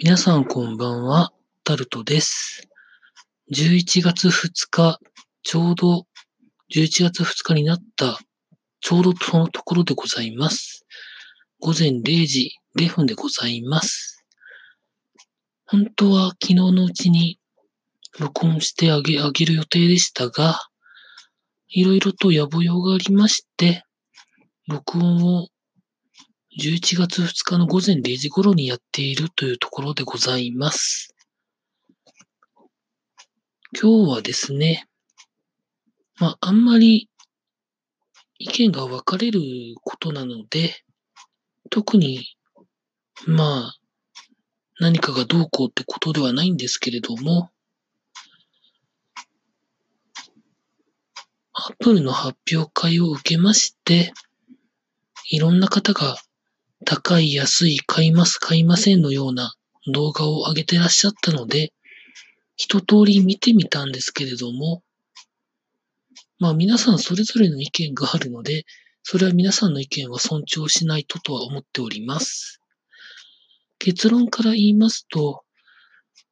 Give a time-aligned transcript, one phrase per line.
[0.00, 1.32] 皆さんこんばんは、
[1.64, 2.66] タルトです。
[3.54, 4.98] 11月2日、
[5.42, 6.06] ちょうど
[6.74, 8.18] 11月2日になった、
[8.80, 10.86] ちょうどそのところでございます。
[11.60, 14.24] 午前0時0分でございます。
[15.66, 17.38] 本当は昨日のうちに
[18.18, 20.58] 録音してあげ、あげる予定でしたが、
[21.68, 23.84] いろいろと野暮用がありまして、
[24.68, 25.48] 録音を
[26.58, 31.14] 11月2日の午前0時頃にやっているというところでございます。
[33.80, 34.86] 今日はですね、
[36.20, 37.08] まあ、あんまり
[38.38, 39.40] 意見が分かれる
[39.82, 40.74] ことなので、
[41.70, 42.36] 特に、
[43.26, 43.74] まあ、
[44.78, 47.50] 何かがどうこうってことではないんですけれども、
[51.54, 54.12] アップルの発表会を受けまして、
[55.30, 56.18] いろんな方が
[56.84, 59.54] 高い、安い、買います、買いませんのような
[59.92, 61.72] 動画を上げてらっしゃったので、
[62.56, 64.82] 一通り見てみたんですけれども、
[66.38, 68.64] まあ皆さんそれぞれの意見があるので、
[69.02, 72.60] それは皆さんの意見は尊重しないととは思っております。
[73.78, 75.44] 結論から言いますと、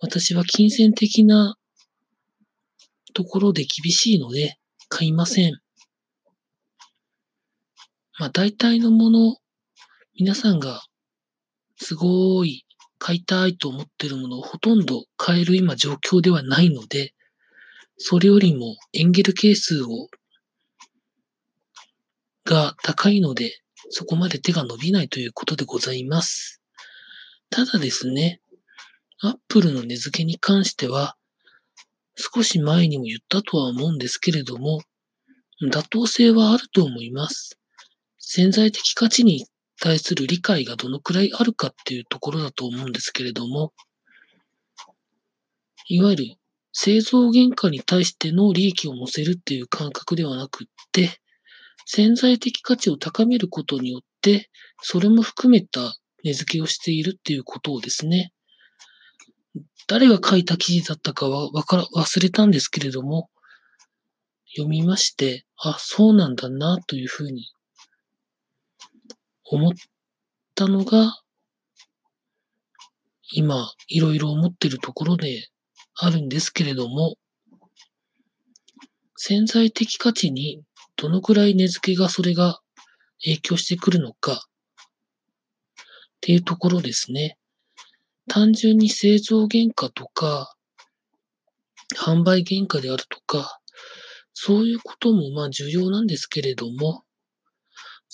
[0.00, 1.56] 私は金銭的な
[3.12, 4.56] ところで厳しいので
[4.88, 5.60] 買いません。
[8.18, 9.36] まあ大体のもの、
[10.16, 10.80] 皆さんが
[11.76, 12.64] すごい
[12.98, 17.12] 買いたいと思ってるものをほとんど買える今状況ではないので、
[17.96, 20.08] それよりもエンゲル係数を
[22.44, 23.58] が高いので、
[23.90, 26.62] そこまで手が伸びないということでございます。
[27.50, 28.40] ただですね、
[29.20, 31.16] アップルの値付けに関しては、
[32.16, 34.80] 少し前にも言ったとは思うんですけれども、
[35.62, 37.58] 妥当性はあると思います。
[38.18, 39.46] 潜在的価値に
[39.80, 43.72] 対する理解がどのくらいあるかっていうところだと思うんですけれども、
[45.88, 46.24] いわゆる
[46.72, 51.20] 製造原価に対しての利益を乗せるっていう感覚ではなくって、
[51.86, 54.50] 潜在的価値を高めることによって、
[54.82, 55.94] それも含めた
[56.24, 58.32] 値付けをしているっていうことをですね、
[59.86, 63.28] 誰が書いた記事だったかはわから忘れたんですけれども、
[64.56, 67.52] 読みまして、あ、そうなんだなというふうに
[69.44, 69.72] 思っ
[70.54, 71.20] たのが、
[73.32, 75.48] 今、いろいろ思ってるところで
[75.94, 77.16] あるんですけれども、
[79.16, 80.62] 潜在的価値に
[80.96, 82.60] どのくらい値付けがそれが
[83.22, 84.36] 影響してくるのかっ
[86.20, 87.38] ていうところですね。
[88.28, 90.54] 単純に製造原価とか、
[91.96, 93.60] 販売原価であるとか、
[94.32, 97.03] そういうこともまあ重要なんですけれども、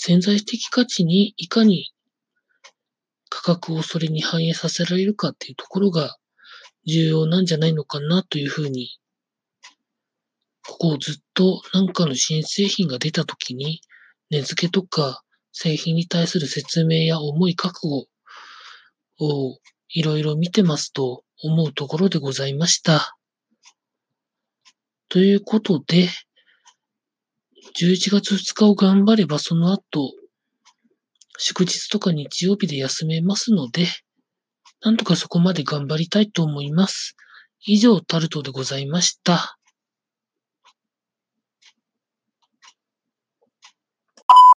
[0.03, 1.93] 潜在的価値にいかに
[3.29, 6.17] 価格をそれに反映させられるかっていうところが
[6.87, 8.99] 重要なんじゃないのかなというふうに、
[10.67, 13.83] ここをずっと何かの新製品が出たときに、
[14.31, 15.23] 値付けとか
[15.53, 18.09] 製品に対する説明や重い覚悟
[19.19, 19.59] を
[19.91, 23.19] いろいろ見てますと思うところでございました。
[25.11, 26.09] ということで、
[27.83, 30.13] 11月2日を頑張ればその後、
[31.39, 33.87] 祝日とか日曜日で休めますので、
[34.83, 37.17] なんとかそこまで頑張りたいと思います。
[37.65, 39.57] 以上、タルトでございました。